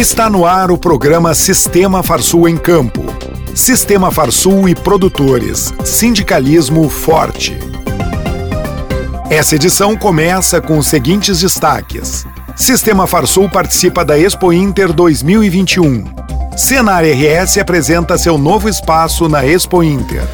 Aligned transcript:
Está 0.00 0.30
no 0.30 0.46
ar 0.46 0.70
o 0.70 0.78
programa 0.78 1.34
Sistema 1.34 2.02
Farsul 2.02 2.48
em 2.48 2.56
Campo. 2.56 3.04
Sistema 3.54 4.10
Farsul 4.10 4.66
e 4.66 4.74
produtores. 4.74 5.74
Sindicalismo 5.84 6.88
forte. 6.88 7.58
Essa 9.28 9.56
edição 9.56 9.94
começa 9.94 10.58
com 10.58 10.78
os 10.78 10.86
seguintes 10.86 11.40
destaques. 11.40 12.26
Sistema 12.56 13.06
Farsul 13.06 13.50
participa 13.50 14.02
da 14.02 14.18
Expo 14.18 14.54
Inter 14.54 14.90
2021. 14.90 16.06
Senar 16.56 17.04
RS 17.04 17.58
apresenta 17.58 18.16
seu 18.16 18.38
novo 18.38 18.70
espaço 18.70 19.28
na 19.28 19.44
Expo 19.44 19.82
Inter. 19.82 20.26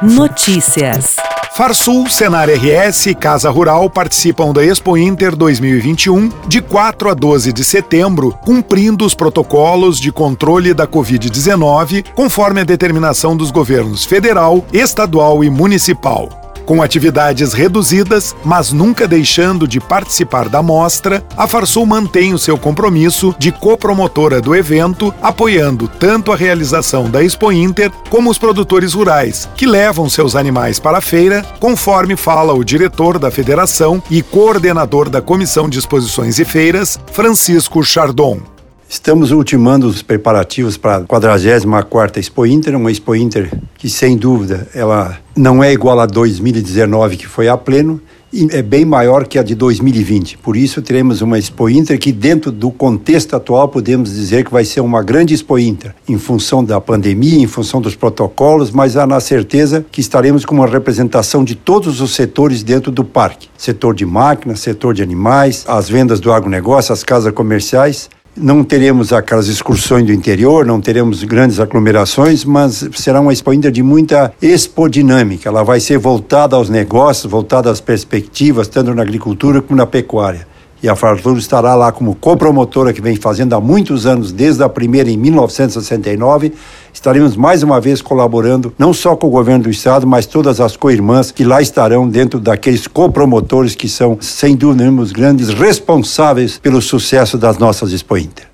Notícias. 0.00 1.16
Farsul, 1.60 2.08
Senar 2.08 2.48
RS 2.48 3.08
e 3.08 3.14
Casa 3.14 3.50
Rural 3.50 3.90
participam 3.90 4.50
da 4.50 4.64
Expo 4.64 4.96
Inter 4.96 5.36
2021 5.36 6.30
de 6.48 6.62
4 6.62 7.10
a 7.10 7.12
12 7.12 7.52
de 7.52 7.62
setembro, 7.64 8.32
cumprindo 8.46 9.04
os 9.04 9.14
protocolos 9.14 10.00
de 10.00 10.10
controle 10.10 10.72
da 10.72 10.86
Covid-19, 10.86 12.06
conforme 12.14 12.62
a 12.62 12.64
determinação 12.64 13.36
dos 13.36 13.50
governos 13.50 14.06
federal, 14.06 14.64
estadual 14.72 15.44
e 15.44 15.50
municipal 15.50 16.39
com 16.70 16.80
atividades 16.80 17.52
reduzidas, 17.52 18.36
mas 18.44 18.70
nunca 18.70 19.08
deixando 19.08 19.66
de 19.66 19.80
participar 19.80 20.48
da 20.48 20.62
mostra, 20.62 21.20
a 21.36 21.48
Farsul 21.48 21.84
mantém 21.84 22.32
o 22.32 22.38
seu 22.38 22.56
compromisso 22.56 23.34
de 23.40 23.50
copromotora 23.50 24.40
do 24.40 24.54
evento, 24.54 25.12
apoiando 25.20 25.88
tanto 25.88 26.30
a 26.30 26.36
realização 26.36 27.10
da 27.10 27.24
Expo 27.24 27.50
Inter 27.50 27.90
como 28.08 28.30
os 28.30 28.38
produtores 28.38 28.92
rurais, 28.92 29.48
que 29.56 29.66
levam 29.66 30.08
seus 30.08 30.36
animais 30.36 30.78
para 30.78 30.98
a 30.98 31.00
feira, 31.00 31.44
conforme 31.58 32.14
fala 32.14 32.54
o 32.54 32.62
diretor 32.62 33.18
da 33.18 33.32
federação 33.32 34.00
e 34.08 34.22
coordenador 34.22 35.10
da 35.10 35.20
Comissão 35.20 35.68
de 35.68 35.76
Exposições 35.76 36.38
e 36.38 36.44
Feiras, 36.44 37.00
Francisco 37.10 37.82
Chardon. 37.82 38.59
Estamos 38.92 39.30
ultimando 39.30 39.86
os 39.86 40.02
preparativos 40.02 40.76
para 40.76 40.96
a 40.96 41.00
44ª 41.02 42.16
Expo 42.16 42.44
Inter, 42.44 42.76
uma 42.76 42.90
Expo 42.90 43.14
Inter 43.14 43.48
que, 43.78 43.88
sem 43.88 44.16
dúvida, 44.16 44.66
ela 44.74 45.16
não 45.36 45.62
é 45.62 45.72
igual 45.72 46.00
a 46.00 46.06
2019, 46.06 47.16
que 47.16 47.28
foi 47.28 47.46
a 47.46 47.56
pleno, 47.56 48.00
e 48.32 48.48
é 48.50 48.60
bem 48.60 48.84
maior 48.84 49.28
que 49.28 49.38
a 49.38 49.44
de 49.44 49.54
2020. 49.54 50.38
Por 50.38 50.56
isso, 50.56 50.82
teremos 50.82 51.22
uma 51.22 51.38
Expo 51.38 51.68
Inter 51.68 52.00
que, 52.00 52.10
dentro 52.10 52.50
do 52.50 52.72
contexto 52.72 53.36
atual, 53.36 53.68
podemos 53.68 54.10
dizer 54.12 54.44
que 54.44 54.50
vai 54.50 54.64
ser 54.64 54.80
uma 54.80 55.04
grande 55.04 55.34
Expo 55.34 55.56
Inter, 55.56 55.94
em 56.08 56.18
função 56.18 56.64
da 56.64 56.80
pandemia, 56.80 57.40
em 57.40 57.46
função 57.46 57.80
dos 57.80 57.94
protocolos, 57.94 58.72
mas 58.72 58.96
há 58.96 59.06
na 59.06 59.20
certeza 59.20 59.86
que 59.92 60.00
estaremos 60.00 60.44
com 60.44 60.56
uma 60.56 60.66
representação 60.66 61.44
de 61.44 61.54
todos 61.54 62.00
os 62.00 62.12
setores 62.12 62.64
dentro 62.64 62.90
do 62.90 63.04
parque: 63.04 63.48
setor 63.56 63.94
de 63.94 64.04
máquinas, 64.04 64.58
setor 64.58 64.94
de 64.94 65.02
animais, 65.02 65.64
as 65.68 65.88
vendas 65.88 66.18
do 66.18 66.32
agronegócio, 66.32 66.92
as 66.92 67.04
casas 67.04 67.32
comerciais 67.32 68.10
não 68.36 68.62
teremos 68.64 69.12
aquelas 69.12 69.48
excursões 69.48 70.06
do 70.06 70.12
interior, 70.12 70.64
não 70.64 70.80
teremos 70.80 71.22
grandes 71.24 71.58
aglomerações, 71.60 72.44
mas 72.44 72.88
será 72.94 73.20
uma 73.20 73.32
expo 73.32 73.50
ainda 73.50 73.70
de 73.70 73.82
muita 73.82 74.32
expodinâmica. 74.40 75.48
Ela 75.48 75.62
vai 75.62 75.80
ser 75.80 75.98
voltada 75.98 76.56
aos 76.56 76.68
negócios, 76.68 77.30
voltada 77.30 77.70
às 77.70 77.80
perspectivas, 77.80 78.68
tanto 78.68 78.94
na 78.94 79.02
agricultura 79.02 79.60
como 79.60 79.76
na 79.76 79.86
pecuária 79.86 80.46
e 80.82 80.88
a 80.88 80.96
Fartur 80.96 81.36
estará 81.38 81.74
lá 81.74 81.92
como 81.92 82.14
copromotora 82.14 82.92
que 82.92 83.00
vem 83.00 83.16
fazendo 83.16 83.54
há 83.54 83.60
muitos 83.60 84.06
anos, 84.06 84.32
desde 84.32 84.62
a 84.62 84.68
primeira 84.68 85.10
em 85.10 85.16
1969. 85.16 86.52
Estaremos 86.92 87.36
mais 87.36 87.62
uma 87.62 87.80
vez 87.80 88.02
colaborando, 88.02 88.72
não 88.78 88.92
só 88.92 89.14
com 89.14 89.26
o 89.26 89.30
governo 89.30 89.64
do 89.64 89.70
estado, 89.70 90.06
mas 90.06 90.26
todas 90.26 90.60
as 90.60 90.76
co-irmãs 90.76 91.30
que 91.30 91.44
lá 91.44 91.62
estarão 91.62 92.08
dentro 92.08 92.40
daqueles 92.40 92.86
copromotores 92.86 93.74
que 93.74 93.88
são, 93.88 94.18
sem 94.20 94.56
dúvida, 94.56 94.90
os 94.90 95.12
grandes 95.12 95.50
responsáveis 95.50 96.58
pelo 96.58 96.80
sucesso 96.80 97.36
das 97.36 97.58
nossas 97.58 97.92
Expo 97.92 98.16
Inter. 98.16 98.49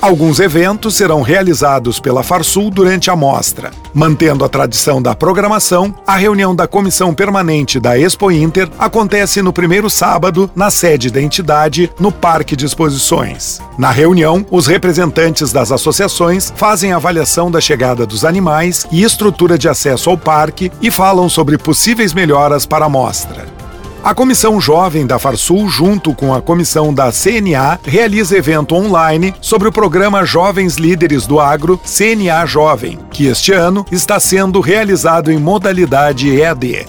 Alguns 0.00 0.40
eventos 0.40 0.94
serão 0.94 1.20
realizados 1.20 2.00
pela 2.00 2.22
Farsul 2.22 2.70
durante 2.70 3.10
a 3.10 3.16
mostra. 3.16 3.70
Mantendo 3.92 4.46
a 4.46 4.48
tradição 4.48 5.02
da 5.02 5.14
programação, 5.14 5.94
a 6.06 6.16
reunião 6.16 6.56
da 6.56 6.66
comissão 6.66 7.12
permanente 7.12 7.78
da 7.78 7.98
Expo 7.98 8.30
Inter 8.30 8.70
acontece 8.78 9.42
no 9.42 9.52
primeiro 9.52 9.90
sábado, 9.90 10.50
na 10.56 10.70
sede 10.70 11.10
da 11.10 11.20
entidade, 11.20 11.90
no 12.00 12.10
Parque 12.10 12.56
de 12.56 12.64
Exposições. 12.64 13.60
Na 13.76 13.90
reunião, 13.90 14.44
os 14.50 14.66
representantes 14.66 15.52
das 15.52 15.70
associações 15.70 16.50
fazem 16.56 16.92
avaliação 16.92 17.50
da 17.50 17.60
chegada 17.60 18.06
dos 18.06 18.24
animais 18.24 18.86
e 18.90 19.02
estrutura 19.02 19.58
de 19.58 19.68
acesso 19.68 20.08
ao 20.08 20.16
parque 20.16 20.72
e 20.80 20.90
falam 20.90 21.28
sobre 21.28 21.58
possíveis 21.58 22.14
melhoras 22.14 22.64
para 22.64 22.86
a 22.86 22.88
mostra. 22.88 23.59
A 24.02 24.14
Comissão 24.14 24.58
Jovem 24.58 25.06
da 25.06 25.18
Farsul, 25.18 25.68
junto 25.68 26.14
com 26.14 26.32
a 26.32 26.40
comissão 26.40 26.92
da 26.92 27.12
CNA, 27.12 27.78
realiza 27.84 28.36
evento 28.36 28.74
online 28.74 29.34
sobre 29.42 29.68
o 29.68 29.72
programa 29.72 30.24
Jovens 30.24 30.76
Líderes 30.76 31.26
do 31.26 31.38
Agro 31.38 31.78
CNA 31.84 32.46
Jovem, 32.46 32.98
que 33.10 33.26
este 33.26 33.52
ano 33.52 33.84
está 33.92 34.18
sendo 34.18 34.60
realizado 34.60 35.30
em 35.30 35.38
modalidade 35.38 36.34
EAD. 36.34 36.86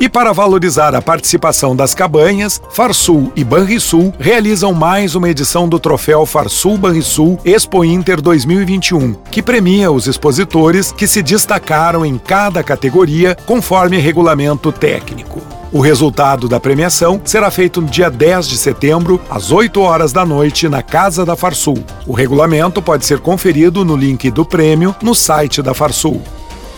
E 0.00 0.08
para 0.08 0.32
valorizar 0.32 0.94
a 0.94 1.02
participação 1.02 1.76
das 1.76 1.94
cabanhas, 1.94 2.60
Farsul 2.70 3.30
e 3.36 3.44
Banrisul 3.44 4.14
realizam 4.18 4.72
mais 4.72 5.14
uma 5.14 5.28
edição 5.28 5.68
do 5.68 5.78
troféu 5.78 6.24
Farsul 6.24 6.78
Banrisul 6.78 7.38
Expo 7.44 7.84
Inter 7.84 8.22
2021, 8.22 9.12
que 9.30 9.42
premia 9.42 9.92
os 9.92 10.06
expositores 10.06 10.90
que 10.90 11.06
se 11.06 11.22
destacaram 11.22 12.06
em 12.06 12.16
cada 12.16 12.62
categoria 12.62 13.36
conforme 13.44 13.98
regulamento 13.98 14.72
técnico. 14.72 15.42
O 15.74 15.80
resultado 15.80 16.48
da 16.48 16.60
premiação 16.60 17.20
será 17.24 17.50
feito 17.50 17.80
no 17.80 17.88
dia 17.88 18.08
10 18.08 18.46
de 18.46 18.56
setembro, 18.56 19.20
às 19.28 19.50
8 19.50 19.80
horas 19.80 20.12
da 20.12 20.24
noite, 20.24 20.68
na 20.68 20.84
Casa 20.84 21.26
da 21.26 21.34
Farsul. 21.34 21.84
O 22.06 22.12
regulamento 22.12 22.80
pode 22.80 23.04
ser 23.04 23.18
conferido 23.18 23.84
no 23.84 23.96
link 23.96 24.30
do 24.30 24.44
prêmio 24.44 24.94
no 25.02 25.16
site 25.16 25.60
da 25.60 25.74
Farsul. 25.74 26.22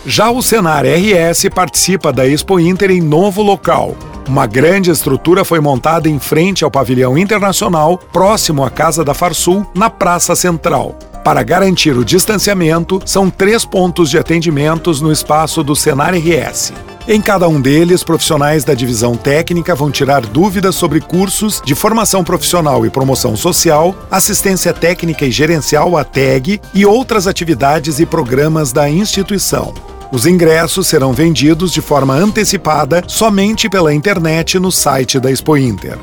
Já 0.03 0.31
o 0.31 0.41
Senar 0.41 0.83
RS 0.83 1.47
participa 1.53 2.11
da 2.11 2.25
Expo 2.25 2.59
Inter 2.59 2.89
em 2.89 2.99
novo 2.99 3.43
local. 3.43 3.95
Uma 4.27 4.47
grande 4.47 4.89
estrutura 4.89 5.45
foi 5.45 5.59
montada 5.59 6.09
em 6.09 6.17
frente 6.17 6.63
ao 6.63 6.71
pavilhão 6.71 7.15
internacional, 7.15 7.99
próximo 8.11 8.65
à 8.65 8.71
Casa 8.71 9.05
da 9.05 9.13
Farsul, 9.13 9.63
na 9.75 9.91
Praça 9.91 10.35
Central. 10.35 10.97
Para 11.27 11.43
garantir 11.43 11.91
o 11.91 12.05
distanciamento, 12.05 13.01
são 13.05 13.29
três 13.29 13.65
pontos 13.65 14.09
de 14.09 14.17
atendimentos 14.17 15.01
no 15.01 15.11
espaço 15.11 15.61
do 15.61 15.75
Senar 15.75 16.13
RS. 16.15 16.71
Em 17.05 17.19
cada 17.19 17.49
um 17.49 17.59
deles, 17.59 18.01
profissionais 18.01 18.63
da 18.63 18.73
divisão 18.73 19.13
técnica 19.17 19.75
vão 19.75 19.91
tirar 19.91 20.21
dúvidas 20.25 20.75
sobre 20.75 21.01
cursos 21.01 21.61
de 21.65 21.75
formação 21.75 22.23
profissional 22.23 22.85
e 22.85 22.89
promoção 22.89 23.35
social, 23.35 23.93
assistência 24.09 24.71
técnica 24.71 25.25
e 25.25 25.31
gerencial 25.31 25.97
ATEG 25.97 26.61
e 26.73 26.85
outras 26.85 27.27
atividades 27.27 27.99
e 27.99 28.05
programas 28.05 28.71
da 28.71 28.89
instituição. 28.89 29.73
Os 30.13 30.25
ingressos 30.25 30.87
serão 30.87 31.11
vendidos 31.11 31.73
de 31.73 31.81
forma 31.81 32.13
antecipada 32.13 33.03
somente 33.05 33.69
pela 33.69 33.93
internet 33.93 34.57
no 34.57 34.71
site 34.71 35.19
da 35.19 35.29
Expo 35.29 35.57
Inter. 35.57 35.97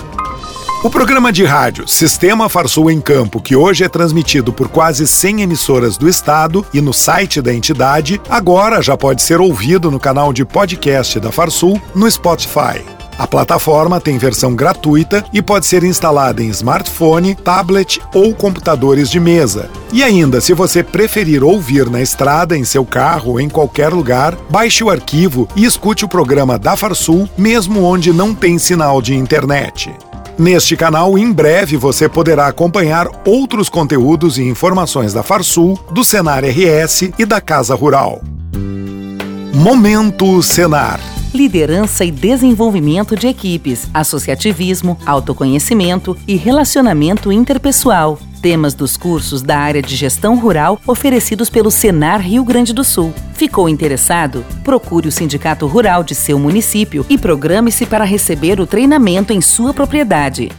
O 0.84 0.90
programa 0.90 1.32
de 1.32 1.46
rádio 1.46 1.88
Sistema 1.88 2.46
Farsul 2.46 2.90
em 2.90 3.00
Campo, 3.00 3.40
que 3.40 3.56
hoje 3.56 3.82
é 3.82 3.88
transmitido 3.88 4.52
por 4.52 4.68
quase 4.68 5.06
100 5.06 5.40
emissoras 5.40 5.96
do 5.96 6.06
estado 6.06 6.62
e 6.74 6.80
no 6.82 6.92
site 6.92 7.40
da 7.40 7.54
entidade, 7.54 8.20
agora 8.28 8.82
já 8.82 8.94
pode 8.94 9.22
ser 9.22 9.40
ouvido 9.40 9.90
no 9.90 9.98
canal 9.98 10.30
de 10.30 10.44
podcast 10.44 11.18
da 11.18 11.32
Farsul 11.32 11.80
no 11.94 12.08
Spotify. 12.10 12.84
A 13.16 13.26
plataforma 13.26 13.98
tem 13.98 14.18
versão 14.18 14.54
gratuita 14.54 15.24
e 15.32 15.40
pode 15.40 15.64
ser 15.64 15.84
instalada 15.84 16.42
em 16.42 16.48
smartphone, 16.48 17.34
tablet 17.34 17.98
ou 18.12 18.34
computadores 18.34 19.08
de 19.08 19.18
mesa. 19.18 19.70
E 19.90 20.02
ainda, 20.02 20.38
se 20.38 20.52
você 20.52 20.82
preferir 20.82 21.42
ouvir 21.42 21.88
na 21.88 22.02
estrada, 22.02 22.58
em 22.58 22.64
seu 22.64 22.84
carro 22.84 23.30
ou 23.30 23.40
em 23.40 23.48
qualquer 23.48 23.88
lugar, 23.88 24.36
baixe 24.50 24.84
o 24.84 24.90
arquivo 24.90 25.48
e 25.56 25.64
escute 25.64 26.04
o 26.04 26.08
programa 26.08 26.58
da 26.58 26.76
Farsul, 26.76 27.26
mesmo 27.38 27.82
onde 27.82 28.12
não 28.12 28.34
tem 28.34 28.58
sinal 28.58 29.00
de 29.00 29.14
internet. 29.14 29.90
Neste 30.38 30.76
canal, 30.76 31.16
em 31.16 31.32
breve 31.32 31.76
você 31.76 32.08
poderá 32.08 32.48
acompanhar 32.48 33.08
outros 33.24 33.68
conteúdos 33.68 34.36
e 34.36 34.42
informações 34.42 35.12
da 35.12 35.22
Farsul, 35.22 35.78
do 35.92 36.04
Senar 36.04 36.44
RS 36.44 37.10
e 37.18 37.24
da 37.24 37.40
Casa 37.40 37.74
Rural. 37.74 38.20
Momento 39.54 40.42
Senar 40.42 41.00
liderança 41.34 42.04
e 42.04 42.12
desenvolvimento 42.12 43.16
de 43.16 43.26
equipes, 43.26 43.88
associativismo, 43.92 44.96
autoconhecimento 45.04 46.16
e 46.28 46.36
relacionamento 46.36 47.32
interpessoal. 47.32 48.18
Temas 48.44 48.74
dos 48.74 48.94
cursos 48.94 49.40
da 49.40 49.56
área 49.56 49.80
de 49.80 49.96
gestão 49.96 50.38
rural 50.38 50.78
oferecidos 50.86 51.48
pelo 51.48 51.70
Senar 51.70 52.20
Rio 52.20 52.44
Grande 52.44 52.74
do 52.74 52.84
Sul. 52.84 53.10
Ficou 53.32 53.70
interessado? 53.70 54.44
Procure 54.62 55.08
o 55.08 55.10
Sindicato 55.10 55.66
Rural 55.66 56.04
de 56.04 56.14
seu 56.14 56.38
município 56.38 57.06
e 57.08 57.16
programe-se 57.16 57.86
para 57.86 58.04
receber 58.04 58.60
o 58.60 58.66
treinamento 58.66 59.32
em 59.32 59.40
sua 59.40 59.72
propriedade. 59.72 60.52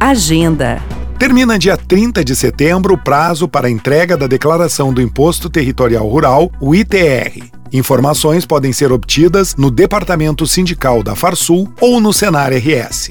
Agenda. 0.00 0.82
Termina 1.18 1.58
dia 1.58 1.76
30 1.76 2.24
de 2.24 2.34
setembro 2.34 2.94
o 2.94 2.98
prazo 2.98 3.46
para 3.46 3.66
a 3.68 3.70
entrega 3.70 4.16
da 4.16 4.26
declaração 4.26 4.94
do 4.94 5.02
Imposto 5.02 5.50
Territorial 5.50 6.08
Rural, 6.08 6.50
o 6.58 6.74
ITR. 6.74 7.50
Informações 7.70 8.46
podem 8.46 8.72
ser 8.72 8.90
obtidas 8.92 9.56
no 9.56 9.70
Departamento 9.70 10.46
Sindical 10.46 11.02
da 11.02 11.14
Farsul 11.14 11.70
ou 11.78 12.00
no 12.00 12.14
Senar 12.14 12.50
RS. 12.50 13.10